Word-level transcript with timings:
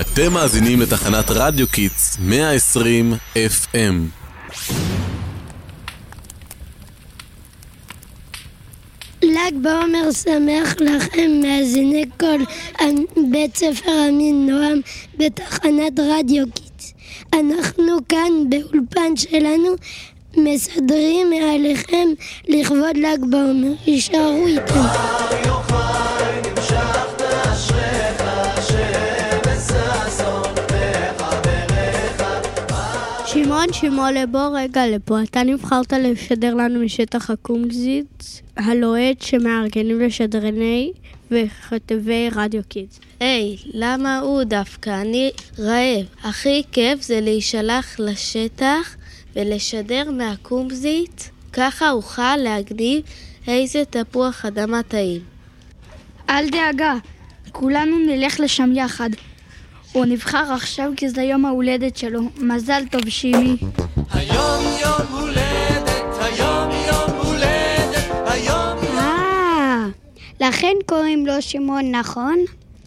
אתם 0.00 0.32
מאזינים 0.32 0.80
לתחנת 0.80 1.24
רדיו 1.30 1.68
קידס 1.68 2.18
120 2.20 3.12
FM. 3.34 3.94
ל"ג 9.22 9.52
בעומר 9.62 10.12
שמח 10.12 10.74
לכם, 10.80 11.30
מאזיני 11.42 12.04
כל 12.20 12.38
בית 13.30 13.56
ספר 13.56 14.08
אמין 14.08 14.50
נועם 14.50 14.80
בתחנת 15.16 16.00
רדיו 16.00 16.44
קידס. 16.54 16.94
אנחנו 17.34 17.96
כאן 18.08 18.32
באולפן 18.48 19.16
שלנו 19.16 19.68
משדרים 20.36 21.26
אליכם 21.54 22.08
לכבוד 22.48 22.96
ל"ג 22.96 23.24
בעומר. 23.30 23.72
יישארו 23.86 24.46
איתנו. 24.46 25.53
שמעון 33.72 33.90
שמעולה, 33.92 34.26
בוא 34.26 34.58
רגע 34.58 34.86
לפה. 34.86 35.22
אתה 35.22 35.42
נבחרת 35.42 35.92
לשדר 35.92 36.54
לנו 36.54 36.80
משטח 36.80 37.30
הקומזיץ, 37.30 38.42
הלוהט 38.56 39.22
שמארגנים 39.22 40.00
לשדרני 40.00 40.92
וכתבי 41.30 42.28
רדיו 42.34 42.62
קידס. 42.68 43.00
היי, 43.20 43.56
למה 43.72 44.18
הוא 44.18 44.44
דווקא? 44.44 45.00
אני 45.00 45.30
רעב. 45.58 46.06
הכי 46.24 46.62
כיף 46.72 47.02
זה 47.02 47.20
להישלח 47.20 47.96
לשטח 47.98 48.96
ולשדר 49.36 50.10
מהקומזית, 50.10 51.30
ככה 51.52 51.90
אוכל 51.90 52.36
להגניב 52.36 53.02
איזה 53.48 53.82
תפוח 53.90 54.44
אדמה 54.44 54.82
טעים. 54.82 55.20
אל 56.30 56.50
דאגה, 56.50 56.94
כולנו 57.52 57.98
נלך 57.98 58.40
לשם 58.40 58.72
יחד. 58.74 59.10
הוא 59.94 60.04
נבחר 60.04 60.52
עכשיו 60.52 60.90
כי 60.96 61.08
זה 61.08 61.22
יום 61.22 61.44
ההולדת 61.44 61.96
שלו. 61.96 62.20
מזל 62.36 62.82
טוב, 62.90 63.08
שימי. 63.08 63.56
היום 64.10 64.64
יום 64.80 65.20
הולדת, 65.20 66.14
היום 66.20 66.70
יום 66.70 67.10
הולדת, 67.26 68.10
היום... 68.26 68.78
אה, 68.98 69.86
לכן 70.40 70.72
קוראים 70.86 71.26
לו 71.26 71.42
שמעון, 71.42 71.94
נכון? 71.94 72.38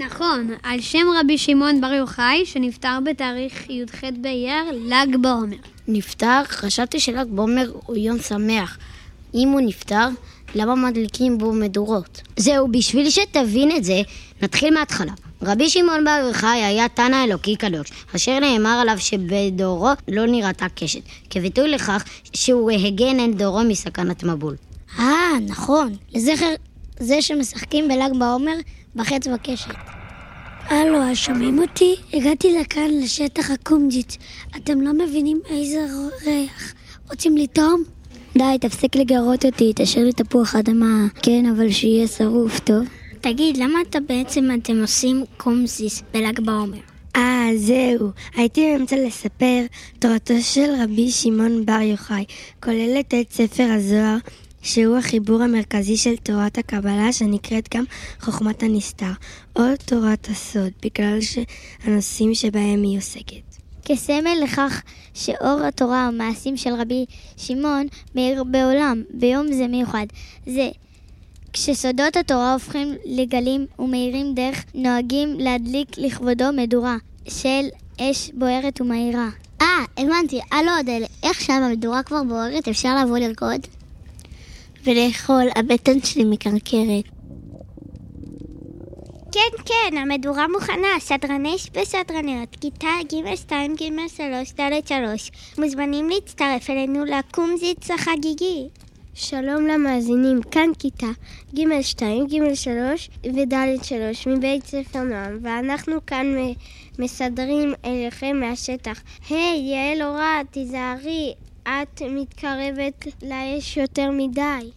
נכון, 0.00 0.50
על 0.62 0.80
שם 0.80 1.06
רבי 1.20 1.38
שמעון 1.38 1.80
בר 1.80 1.92
יוחאי, 1.92 2.46
שנפטר 2.46 2.98
בתאריך 3.04 3.70
י"ח 3.70 4.04
באייר, 4.20 4.64
ל"ג 4.72 5.16
בעומר. 5.20 5.56
נפטר? 5.88 6.42
חשבתי 6.44 7.00
של"ג 7.00 7.26
בעומר 7.28 7.72
הוא 7.86 7.96
יום 7.96 8.18
שמח. 8.18 8.78
אם 9.34 9.48
הוא 9.48 9.60
נפטר, 9.60 10.08
למה 10.54 10.74
מדליקים 10.74 11.38
בו 11.38 11.52
מדורות? 11.52 12.22
זהו, 12.36 12.68
בשביל 12.68 13.10
שתבין 13.10 13.76
את 13.76 13.84
זה, 13.84 14.00
נתחיל 14.42 14.74
מההתחלה. 14.74 15.12
רבי 15.46 15.68
שמעון 15.68 16.04
בר 16.04 16.26
יוחאי 16.28 16.64
היה 16.64 16.88
תנא 16.88 17.24
אלוקי 17.24 17.56
קדוש, 17.56 17.90
אשר 18.16 18.38
נאמר 18.38 18.78
עליו 18.80 18.98
שבדורו 18.98 19.90
לא 20.08 20.26
נראתה 20.26 20.66
קשת, 20.74 21.00
כביטוי 21.30 21.68
לכך 21.68 22.04
שהוא 22.32 22.70
הגן 22.70 23.30
על 23.30 23.36
דורו 23.36 23.64
מסכנת 23.64 24.24
מבול. 24.24 24.56
אה, 24.98 25.30
נכון, 25.48 25.96
לזכר 26.14 26.54
זה 26.98 27.22
שמשחקים 27.22 27.88
בל"ג 27.88 28.18
בעומר 28.18 28.54
בחץ 28.96 29.26
וקשת. 29.26 29.74
הלו, 30.68 30.98
שומעים 31.14 31.58
אותי? 31.58 31.94
הגעתי 32.12 32.58
לכאן 32.60 32.90
לשטח 33.02 33.50
הקומזיץ. 33.50 34.12
אתם 34.56 34.80
לא 34.80 34.92
מבינים 34.92 35.40
איזה 35.50 35.86
ריח. 36.26 36.74
רוצים 37.10 37.36
לטעום? 37.36 37.82
די, 38.38 38.58
תפסיק 38.60 38.96
לגרות 38.96 39.44
אותי, 39.44 39.72
תשאיר 39.76 40.04
לי 40.04 40.12
תפוח 40.12 40.54
אדמה. 40.56 41.06
כן, 41.22 41.46
אבל 41.56 41.70
שיהיה 41.70 42.06
שרוף, 42.06 42.60
טוב? 42.60 42.84
תגיד, 43.24 43.56
למה 43.56 43.78
אתה 43.90 44.00
בעצם 44.00 44.48
אתם 44.62 44.80
עושים 44.80 45.24
קומזיס 45.36 46.02
בל"ג 46.12 46.40
בעומר? 46.40 46.78
אה, 47.16 47.48
זהו. 47.56 48.10
הייתי 48.36 48.72
באמצע 48.72 48.96
לספר 49.06 49.60
תורתו 49.98 50.34
של 50.42 50.70
רבי 50.82 51.10
שמעון 51.10 51.66
בר 51.66 51.80
יוחאי, 51.80 52.24
כוללת 52.62 53.14
את 53.14 53.32
ספר 53.32 53.62
הזוהר, 53.62 54.16
שהוא 54.62 54.96
החיבור 54.96 55.42
המרכזי 55.42 55.96
של 55.96 56.16
תורת 56.16 56.58
הקבלה, 56.58 57.12
שנקראת 57.12 57.68
גם 57.76 57.84
חוכמת 58.20 58.62
הנסתר, 58.62 59.12
או 59.56 59.62
תורת 59.84 60.28
הסוד, 60.30 60.72
בגלל 60.82 61.18
הנושאים 61.84 62.34
שבהם 62.34 62.82
היא 62.82 62.98
עוסקת. 62.98 63.56
כסמל 63.84 64.36
לכך 64.42 64.82
שאור 65.14 65.60
התורה 65.68 66.06
המעשים 66.06 66.56
של 66.56 66.74
רבי 66.74 67.04
שמעון 67.36 67.86
מאיר 68.14 68.44
בעולם 68.44 69.02
ביום 69.10 69.52
זה 69.52 69.66
מיוחד. 69.68 70.06
זה 70.46 70.70
כשסודות 71.54 72.16
התורה 72.16 72.52
הופכים 72.52 72.94
לגלים 73.04 73.66
ומאירים 73.78 74.34
דרך, 74.34 74.64
נוהגים 74.74 75.40
להדליק 75.40 75.88
לכבודו 75.96 76.44
מדורה 76.56 76.96
של 77.28 77.66
אש 78.00 78.30
בוערת 78.34 78.80
ומהירה. 78.80 79.28
אה, 79.60 79.66
הבנתי. 79.98 80.40
הלו 80.52 80.70
אדל, 80.80 81.02
איך 81.22 81.40
שם 81.40 81.52
המדורה 81.52 82.02
כבר 82.02 82.22
בוערת, 82.22 82.68
אפשר 82.68 82.96
לבוא 83.04 83.18
לרקוד? 83.18 83.60
ולאכול, 84.84 85.44
הבטן 85.56 86.02
שלי 86.02 86.24
מקרקרת. 86.24 87.04
כן, 89.32 89.62
כן, 89.64 89.96
המדורה 89.96 90.48
מוכנה, 90.48 91.00
סדרני 91.00 91.56
וסדרניות, 91.74 92.56
כיתה 92.60 92.86
ג' 93.12 93.34
2, 93.34 93.74
ג' 93.74 94.08
3, 94.08 94.52
ד' 94.52 94.86
3, 94.86 95.30
מוזמנים 95.58 96.08
להצטרף 96.08 96.70
אלינו 96.70 97.04
לקומזיץ 97.04 97.90
החגיגי. 97.90 98.68
שלום 99.16 99.66
למאזינים, 99.66 100.42
כאן 100.42 100.68
כיתה 100.78 101.06
ג'2, 101.54 102.00
ג'3 102.28 102.68
וד'3 103.24 104.28
מבית 104.28 104.66
ספר 104.66 105.02
נועם, 105.02 105.38
ואנחנו 105.42 106.06
כאן 106.06 106.26
מסדרים 106.98 107.74
אליכם 107.84 108.36
מהשטח. 108.40 109.02
היי, 109.30 109.38
hey, 109.38 109.70
יעל 109.70 110.02
אורה, 110.02 110.40
תיזהרי, 110.50 111.32
את 111.62 112.02
מתקרבת 112.10 113.06
לאש 113.22 113.76
יותר 113.76 114.10
מדי. 114.10 114.70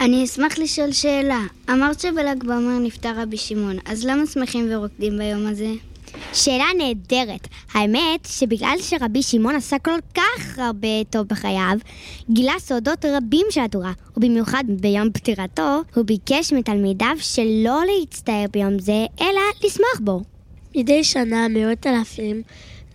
אני 0.00 0.24
אשמח 0.24 0.58
לשאול 0.58 0.92
שאלה. 0.92 1.40
אמרת 1.70 2.00
שבל"ג 2.00 2.44
בעומר 2.44 2.78
נפטר 2.78 3.20
רבי 3.20 3.36
שמעון, 3.36 3.76
אז 3.84 4.06
למה 4.06 4.26
שמחים 4.26 4.66
ורוקדים 4.70 5.18
ביום 5.18 5.46
הזה? 5.46 5.89
שאלה 6.32 6.64
נהדרת. 6.78 7.48
האמת 7.74 8.28
שבגלל 8.28 8.76
שרבי 8.80 9.22
שמעון 9.22 9.54
עשה 9.54 9.78
כל 9.78 9.98
כך 10.14 10.58
הרבה 10.58 11.04
טוב 11.10 11.26
בחייו, 11.26 11.78
גילה 12.30 12.54
סודות 12.58 13.04
רבים 13.04 13.46
של 13.50 13.60
התורה, 13.60 13.92
ובמיוחד 14.16 14.64
ביום 14.68 15.10
פטירתו, 15.12 15.80
הוא 15.94 16.04
ביקש 16.04 16.52
מתלמידיו 16.52 17.16
שלא 17.18 17.80
להצטער 17.86 18.44
ביום 18.52 18.78
זה, 18.78 19.06
אלא 19.20 19.40
לשמוח 19.64 20.00
בו. 20.00 20.22
מדי 20.76 21.04
שנה 21.04 21.46
מאות 21.48 21.86
אלפים 21.86 22.42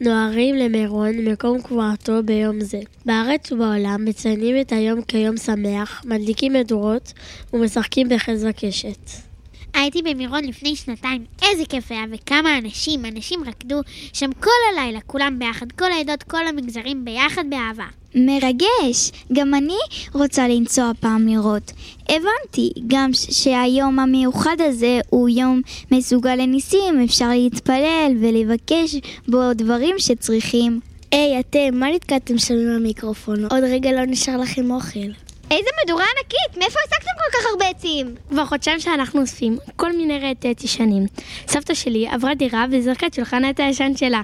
נוהרים 0.01 0.55
למירון, 0.55 1.15
מקום 1.15 1.61
קבועתו 1.61 2.23
ביום 2.25 2.61
זה. 2.61 2.79
בארץ 3.05 3.51
ובעולם 3.51 4.05
מציינים 4.05 4.61
את 4.61 4.71
היום 4.71 5.01
כיום 5.01 5.37
שמח, 5.37 6.01
מדליקים 6.05 6.53
מדורות 6.53 7.13
ומשחקים 7.53 8.09
בחז 8.09 8.45
וקשת. 8.49 9.24
הייתי 9.75 10.01
במירון 10.01 10.43
לפני 10.43 10.75
שנתיים, 10.75 11.25
איזה 11.41 11.65
כיף 11.69 11.91
היה, 11.91 12.03
וכמה 12.11 12.57
אנשים, 12.57 13.05
אנשים 13.05 13.39
רקדו 13.47 13.81
שם 14.13 14.29
כל 14.39 14.49
הלילה, 14.73 14.99
כולם 15.07 15.39
ביחד, 15.39 15.71
כל 15.71 15.91
העדות, 15.91 16.23
כל 16.23 16.47
המגזרים 16.47 17.05
ביחד 17.05 17.43
באהבה. 17.49 17.85
מרגש! 18.15 19.11
גם 19.33 19.53
אני 19.53 19.77
רוצה 20.13 20.47
לנסוע 20.47 20.91
פעם 20.99 21.27
לראות. 21.27 21.71
הבנתי 22.09 22.71
גם 22.87 23.09
שהיום 23.13 23.99
המיוחד 23.99 24.57
הזה 24.59 24.99
הוא 25.09 25.29
יום 25.29 25.61
מסוגל 25.91 26.35
לניסים, 26.35 27.01
אפשר 27.05 27.29
להתפלל 27.29 28.11
ולבקש 28.21 28.95
בו 29.27 29.53
דברים 29.55 29.95
שצריכים. 29.97 30.79
היי, 31.11 31.39
אתם, 31.39 31.59
מה 31.73 31.87
נתקעתם 31.95 32.37
שם 32.37 32.53
עם 32.53 32.75
המיקרופון? 32.75 33.43
עוד 33.43 33.63
רגע 33.63 33.91
לא 33.91 34.05
נשאר 34.05 34.37
לכם 34.37 34.71
אוכל. 34.71 35.24
איזה 35.51 35.69
מדורה 35.83 36.05
ענקית! 36.05 36.57
מאיפה 36.57 36.79
הסקתם 36.85 37.11
כל 37.17 37.37
כך 37.37 37.45
הרבה 37.51 37.67
עצים? 37.67 38.15
כבר 38.29 38.45
חודשיים 38.45 38.79
שאנחנו 38.79 39.21
אוספים 39.21 39.57
כל 39.75 39.91
מיני 39.97 40.19
רהטי 40.19 40.49
עץ 40.49 40.63
ישנים. 40.63 41.05
סבתא 41.47 41.73
שלי 41.73 42.07
עברה 42.07 42.35
דירה 42.35 42.65
וזרקה 42.71 43.07
את 43.07 43.13
שולחן 43.13 43.43
העץ 43.45 43.59
הישן 43.59 43.95
שלה. 43.95 44.21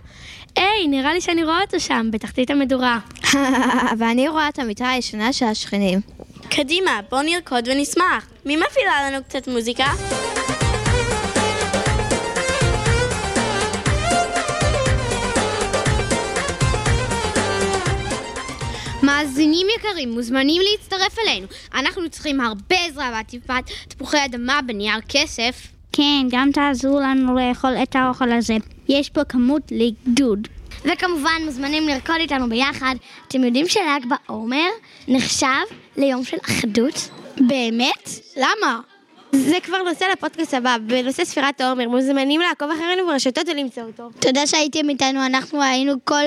היי, 0.56 0.88
נראה 0.88 1.14
לי 1.14 1.22
שאני 1.22 1.44
רואה 1.44 1.62
אותו 1.62 1.80
שם, 1.80 2.08
בתחתית 2.12 2.50
המדורה. 2.50 3.00
ואני 4.00 4.28
רואה 4.28 4.50
את 4.50 4.60
המיטה 4.60 4.90
הישנה 4.90 5.34
של 5.34 5.46
השכנים. 5.46 6.00
קדימה, 6.50 7.00
בואו 7.10 7.22
נרקוד 7.22 7.68
ונשמח. 7.68 8.28
מי 8.46 8.56
מפעילה 8.56 9.12
לנו 9.12 9.24
קצת 9.24 9.48
מוזיקה? 9.48 9.86
מאזינים 19.12 19.68
יקרים, 19.78 20.12
מוזמנים 20.12 20.62
להצטרף 20.72 21.20
אלינו. 21.20 21.48
אנחנו 21.74 22.10
צריכים 22.10 22.42
הרבה 22.42 22.76
עזרה 22.86 23.12
בעטיפת 23.12 23.64
תפוחי 23.88 24.26
אדמה 24.26 24.60
בנייר 24.66 25.00
כסף. 25.10 25.68
כן, 25.92 26.28
גם 26.32 26.50
תעזרו 26.54 27.00
לנו 27.00 27.36
לאכול 27.36 27.72
את 27.84 27.96
האוכל 27.96 28.32
הזה. 28.32 28.58
יש 28.90 29.10
פה 29.10 29.24
כמות 29.24 29.62
לגדוד. 29.72 30.48
וכמובן 30.86 31.42
מוזמנים 31.46 31.88
לרקוד 31.88 32.16
איתנו 32.20 32.50
ביחד. 32.50 32.96
אתם 33.28 33.44
יודעים 33.44 33.68
של"ג 33.68 34.08
בעומר 34.10 34.70
נחשב 35.08 35.48
ליום 35.98 36.24
של 36.24 36.38
אחדות? 36.46 37.10
באמת? 37.38 38.10
למה? 38.38 38.80
זה 39.36 39.56
כבר 39.64 39.78
נושא 39.90 40.06
לפודקאסט 40.14 40.54
הבא, 40.54 40.78
בנושא 40.88 41.26
ספירת 41.26 41.62
העומר. 41.62 41.90
מוזמנים 41.90 42.42
לעקוב 42.42 42.70
אחרינו 42.72 43.08
ברשתות 43.08 43.50
ולמצוא 43.50 43.84
אותו. 43.84 44.10
תודה 44.20 44.48
שהייתם 44.48 44.90
איתנו, 44.90 45.26
אנחנו 45.26 45.64
היינו 45.64 45.94
כל 46.04 46.24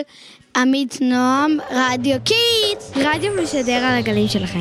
עמית 0.57 0.99
נועם, 1.01 1.59
רדיו 1.71 2.17
קיטס. 2.25 2.93
רדיו 2.97 3.33
משדר 3.43 3.85
על 3.85 3.99
הגלים 3.99 4.29
שלכם. 4.29 4.61